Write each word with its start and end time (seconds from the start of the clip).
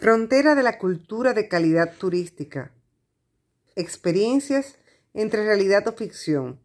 Frontera 0.00 0.54
de 0.54 0.62
la 0.62 0.78
cultura 0.78 1.34
de 1.34 1.46
calidad 1.46 1.92
turística. 1.98 2.72
Experiencias 3.76 4.76
entre 5.12 5.44
realidad 5.44 5.86
o 5.88 5.92
ficción. 5.92 6.58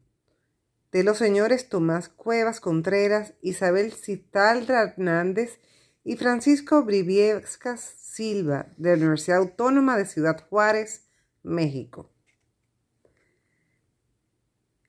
De 0.93 1.03
los 1.03 1.17
señores 1.17 1.67
Tomás 1.67 2.07
Cuevas 2.07 2.61
Contreras, 2.61 3.33
Isabel 3.41 3.91
Citalra 3.91 4.83
Hernández 4.83 5.59
y 6.05 6.15
Francisco 6.15 6.85
Briviescas 6.85 7.81
Silva, 7.81 8.67
de 8.77 8.91
la 8.91 8.95
Universidad 8.95 9.39
Autónoma 9.39 9.97
de 9.97 10.05
Ciudad 10.05 10.41
Juárez, 10.49 11.01
México. 11.43 12.09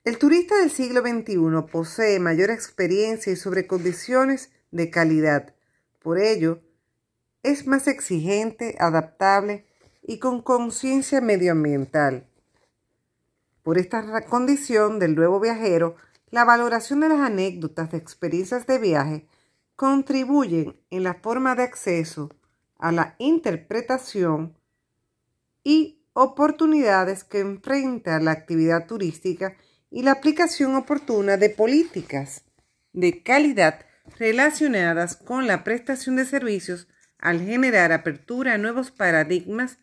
El 0.05 0.19
turista 0.19 0.57
del 0.61 0.71
siglo 0.71 1.01
XXI 1.01 1.69
posee 1.69 2.21
mayor 2.21 2.51
experiencia 2.51 3.33
y 3.33 3.37
sobre 3.37 3.67
condiciones 3.67 4.53
de 4.71 4.89
calidad. 4.89 5.57
Por 5.99 6.21
ello, 6.21 6.61
es 7.47 7.69
más 7.69 7.87
exigente, 7.87 8.77
adaptable 8.81 9.65
y 10.03 10.19
con 10.19 10.43
conciencia 10.43 11.21
medioambiental. 11.21 12.27
Por 13.63 13.79
esta 13.79 14.27
condición 14.27 14.99
del 14.99 15.15
nuevo 15.15 15.39
viajero, 15.39 15.95
la 16.31 16.45
valoración 16.45 17.01
de 17.01 17.09
las 17.09 17.21
anécdotas 17.21 17.93
de 17.93 17.99
experiencias 17.99 18.67
de 18.67 18.79
viaje 18.79 19.29
contribuyen 19.77 20.77
en 20.91 21.05
la 21.05 21.15
forma 21.15 21.55
de 21.55 21.63
acceso 21.63 22.31
a 22.79 22.91
la 22.91 23.15
interpretación 23.19 24.57
y 25.63 26.03
oportunidades 26.15 27.23
que 27.23 27.39
enfrenta 27.39 28.19
la 28.19 28.33
actividad 28.33 28.87
turística 28.89 29.57
y 29.89 30.03
la 30.03 30.13
aplicación 30.13 30.75
oportuna 30.75 31.37
de 31.37 31.51
políticas 31.51 32.43
de 32.93 33.23
calidad 33.23 33.87
relacionadas 34.19 35.17
con 35.17 35.47
la 35.47 35.63
prestación 35.63 36.17
de 36.17 36.25
servicios 36.25 36.89
al 37.19 37.41
generar 37.41 37.93
apertura 37.93 38.55
a 38.55 38.59
nuevos 38.59 38.91
paradigmas 38.91 39.79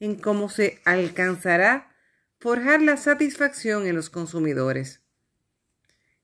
en 0.00 0.14
cómo 0.16 0.48
se 0.48 0.80
alcanzará 0.84 1.94
forjar 2.38 2.82
la 2.82 2.96
satisfacción 2.96 3.86
en 3.86 3.96
los 3.96 4.10
consumidores. 4.10 5.02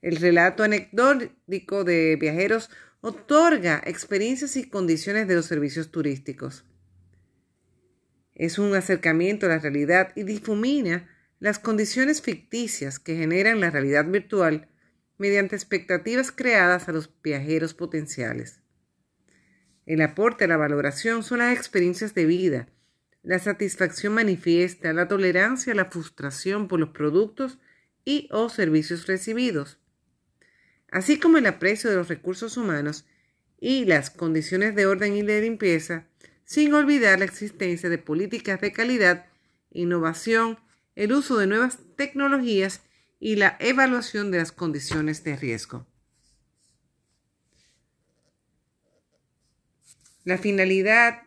El 0.00 0.16
relato 0.16 0.62
anecdótico 0.62 1.84
de 1.84 2.16
viajeros 2.16 2.70
otorga 3.00 3.82
experiencias 3.84 4.56
y 4.56 4.68
condiciones 4.68 5.26
de 5.28 5.34
los 5.34 5.46
servicios 5.46 5.90
turísticos. 5.90 6.64
Es 8.34 8.58
un 8.58 8.74
acercamiento 8.74 9.46
a 9.46 9.50
la 9.50 9.58
realidad 9.58 10.12
y 10.16 10.22
difumina 10.22 11.08
las 11.38 11.58
condiciones 11.58 12.22
ficticias 12.22 12.98
que 12.98 13.16
generan 13.16 13.60
la 13.60 13.70
realidad 13.70 14.06
virtual 14.06 14.68
mediante 15.18 15.56
expectativas 15.56 16.32
creadas 16.32 16.88
a 16.88 16.92
los 16.92 17.10
viajeros 17.22 17.74
potenciales. 17.74 18.60
El 19.86 20.00
aporte 20.00 20.46
la 20.46 20.56
valoración 20.56 21.22
son 21.24 21.38
las 21.38 21.56
experiencias 21.56 22.14
de 22.14 22.24
vida, 22.24 22.68
la 23.22 23.38
satisfacción 23.38 24.14
manifiesta, 24.14 24.92
la 24.92 25.08
tolerancia 25.08 25.74
la 25.74 25.86
frustración 25.86 26.68
por 26.68 26.80
los 26.80 26.90
productos 26.90 27.58
y 28.04 28.28
o 28.32 28.48
servicios 28.48 29.06
recibidos, 29.06 29.78
así 30.90 31.18
como 31.18 31.38
el 31.38 31.46
aprecio 31.46 31.90
de 31.90 31.96
los 31.96 32.08
recursos 32.08 32.56
humanos 32.56 33.06
y 33.60 33.84
las 33.84 34.10
condiciones 34.10 34.74
de 34.74 34.86
orden 34.86 35.16
y 35.16 35.22
de 35.22 35.40
limpieza, 35.40 36.06
sin 36.44 36.74
olvidar 36.74 37.20
la 37.20 37.24
existencia 37.24 37.88
de 37.88 37.98
políticas 37.98 38.60
de 38.60 38.72
calidad, 38.72 39.26
innovación, 39.70 40.58
el 40.96 41.12
uso 41.12 41.38
de 41.38 41.46
nuevas 41.46 41.78
tecnologías 41.96 42.82
y 43.20 43.36
la 43.36 43.56
evaluación 43.60 44.30
de 44.30 44.38
las 44.38 44.52
condiciones 44.52 45.22
de 45.22 45.36
riesgo. 45.36 45.86
La 50.24 50.38
finalidad 50.38 51.22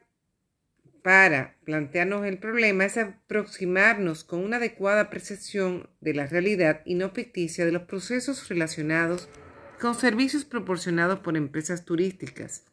para 1.03 1.57
plantearnos 1.65 2.25
el 2.25 2.39
problema 2.39 2.85
es 2.85 2.97
aproximarnos 2.97 4.23
con 4.23 4.39
una 4.39 4.57
adecuada 4.57 5.09
percepción 5.09 5.89
de 5.99 6.13
la 6.13 6.27
realidad 6.27 6.81
y 6.85 6.95
no 6.95 7.09
ficticia 7.09 7.65
de 7.65 7.73
los 7.73 7.83
procesos 7.83 8.47
relacionados 8.47 9.27
con 9.81 9.95
servicios 9.95 10.45
proporcionados 10.45 11.19
por 11.19 11.35
empresas 11.35 11.83
turísticas. 11.83 12.63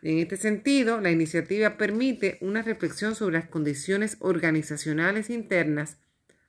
En 0.00 0.18
este 0.18 0.36
sentido, 0.36 1.00
la 1.00 1.10
iniciativa 1.10 1.76
permite 1.76 2.38
una 2.40 2.62
reflexión 2.62 3.16
sobre 3.16 3.38
las 3.38 3.48
condiciones 3.48 4.16
organizacionales 4.20 5.28
internas 5.28 5.98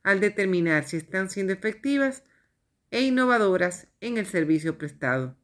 al 0.03 0.19
determinar 0.19 0.87
si 0.87 0.97
están 0.97 1.31
siendo 1.31 1.51
efectivas 1.51 2.23
e 2.91 3.01
innovadoras 3.01 3.87
en 3.99 4.17
el 4.17 4.27
servicio 4.27 4.77
prestado. 4.77 5.35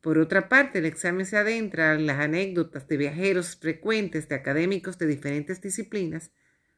Por 0.00 0.18
otra 0.18 0.48
parte, 0.48 0.78
el 0.78 0.86
examen 0.86 1.26
se 1.26 1.36
adentra 1.36 1.94
en 1.94 2.06
las 2.06 2.20
anécdotas 2.20 2.86
de 2.86 2.96
viajeros 2.96 3.56
frecuentes 3.56 4.28
de 4.28 4.36
académicos 4.36 4.96
de 4.98 5.06
diferentes 5.06 5.60
disciplinas 5.60 6.30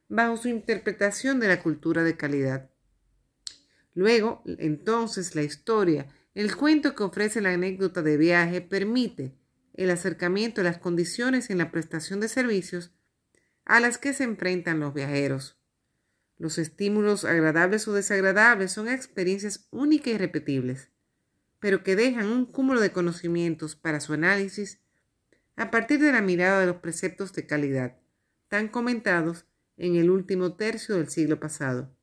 bajo 0.09 0.37
su 0.37 0.47
interpretación 0.47 1.39
de 1.39 1.47
la 1.47 1.61
cultura 1.61 2.03
de 2.03 2.17
calidad. 2.17 2.71
Luego, 3.93 4.41
entonces, 4.45 5.35
la 5.35 5.43
historia, 5.43 6.07
el 6.33 6.55
cuento 6.55 6.95
que 6.95 7.03
ofrece 7.03 7.41
la 7.41 7.53
anécdota 7.53 8.01
de 8.01 8.17
viaje 8.17 8.61
permite 8.61 9.35
el 9.73 9.91
acercamiento 9.91 10.61
a 10.61 10.63
las 10.63 10.79
condiciones 10.79 11.49
en 11.49 11.59
la 11.59 11.71
prestación 11.71 12.19
de 12.19 12.27
servicios 12.27 12.91
a 13.65 13.79
las 13.79 13.97
que 13.97 14.13
se 14.13 14.23
enfrentan 14.23 14.79
los 14.79 14.93
viajeros. 14.93 15.57
Los 16.37 16.57
estímulos 16.57 17.23
agradables 17.23 17.87
o 17.87 17.93
desagradables 17.93 18.71
son 18.71 18.87
experiencias 18.87 19.67
únicas 19.69 20.15
y 20.15 20.17
repetibles 20.17 20.90
pero 21.61 21.83
que 21.83 21.95
dejan 21.95 22.27
un 22.27 22.45
cúmulo 22.45 22.81
de 22.81 22.91
conocimientos 22.91 23.75
para 23.77 24.01
su 24.01 24.13
análisis 24.13 24.81
a 25.55 25.69
partir 25.69 25.99
de 25.99 26.11
la 26.11 26.21
mirada 26.21 26.59
de 26.59 26.65
los 26.65 26.77
preceptos 26.77 27.33
de 27.33 27.45
calidad, 27.45 27.97
tan 28.49 28.67
comentados 28.67 29.45
en 29.77 29.95
el 29.95 30.09
último 30.09 30.55
tercio 30.55 30.95
del 30.95 31.07
siglo 31.09 31.39
pasado. 31.39 31.95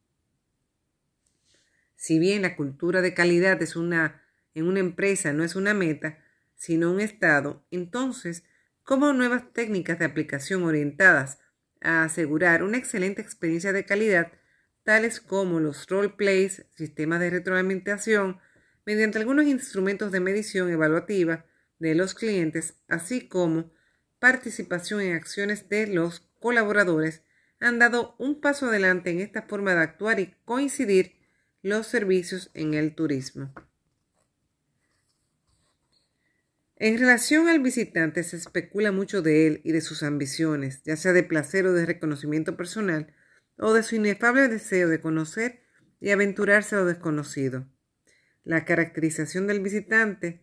Si 1.96 2.20
bien 2.20 2.42
la 2.42 2.54
cultura 2.54 3.02
de 3.02 3.14
calidad 3.14 3.60
es 3.60 3.74
una, 3.74 4.22
en 4.54 4.68
una 4.68 4.78
empresa 4.78 5.32
no 5.32 5.42
es 5.42 5.56
una 5.56 5.74
meta, 5.74 6.18
sino 6.54 6.92
un 6.92 7.00
estado, 7.00 7.66
entonces, 7.72 8.44
¿cómo 8.84 9.12
nuevas 9.12 9.52
técnicas 9.52 9.98
de 9.98 10.04
aplicación 10.04 10.62
orientadas 10.62 11.40
a 11.80 12.04
asegurar 12.04 12.62
una 12.62 12.78
excelente 12.78 13.22
experiencia 13.22 13.72
de 13.72 13.84
calidad, 13.84 14.30
tales 14.84 15.20
como 15.20 15.58
los 15.58 15.88
role 15.88 16.10
plays, 16.10 16.64
sistemas 16.76 17.18
de 17.18 17.30
retroalimentación, 17.30 18.38
mediante 18.88 19.18
algunos 19.18 19.44
instrumentos 19.44 20.12
de 20.12 20.20
medición 20.20 20.70
evaluativa 20.70 21.44
de 21.78 21.94
los 21.94 22.14
clientes, 22.14 22.72
así 22.88 23.28
como 23.28 23.70
participación 24.18 25.02
en 25.02 25.14
acciones 25.14 25.68
de 25.68 25.88
los 25.88 26.20
colaboradores, 26.40 27.22
han 27.60 27.78
dado 27.78 28.14
un 28.18 28.40
paso 28.40 28.68
adelante 28.68 29.10
en 29.10 29.20
esta 29.20 29.42
forma 29.42 29.74
de 29.74 29.82
actuar 29.82 30.20
y 30.20 30.34
coincidir 30.46 31.18
los 31.60 31.86
servicios 31.86 32.50
en 32.54 32.72
el 32.72 32.94
turismo. 32.94 33.52
En 36.76 36.98
relación 36.98 37.46
al 37.50 37.60
visitante 37.60 38.22
se 38.22 38.38
especula 38.38 38.90
mucho 38.90 39.20
de 39.20 39.46
él 39.46 39.60
y 39.64 39.72
de 39.72 39.82
sus 39.82 40.02
ambiciones, 40.02 40.82
ya 40.84 40.96
sea 40.96 41.12
de 41.12 41.24
placer 41.24 41.66
o 41.66 41.74
de 41.74 41.84
reconocimiento 41.84 42.56
personal, 42.56 43.12
o 43.58 43.74
de 43.74 43.82
su 43.82 43.96
inefable 43.96 44.48
deseo 44.48 44.88
de 44.88 45.02
conocer 45.02 45.60
y 46.00 46.08
aventurarse 46.08 46.74
a 46.74 46.78
lo 46.78 46.84
desconocido. 46.86 47.66
La 48.48 48.64
caracterización 48.64 49.46
del 49.46 49.60
visitante 49.60 50.40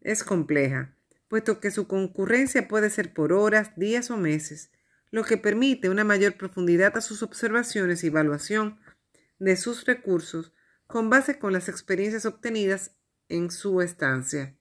es 0.00 0.22
compleja, 0.22 0.94
puesto 1.26 1.58
que 1.58 1.72
su 1.72 1.88
concurrencia 1.88 2.68
puede 2.68 2.88
ser 2.88 3.12
por 3.12 3.32
horas, 3.32 3.72
días 3.74 4.12
o 4.12 4.16
meses, 4.16 4.70
lo 5.10 5.24
que 5.24 5.38
permite 5.38 5.88
una 5.88 6.04
mayor 6.04 6.36
profundidad 6.36 6.96
a 6.96 7.00
sus 7.00 7.24
observaciones 7.24 8.04
y 8.04 8.06
evaluación 8.06 8.78
de 9.40 9.56
sus 9.56 9.86
recursos 9.86 10.52
con 10.86 11.10
base 11.10 11.40
con 11.40 11.52
las 11.52 11.68
experiencias 11.68 12.26
obtenidas 12.26 12.92
en 13.28 13.50
su 13.50 13.82
estancia. 13.82 14.56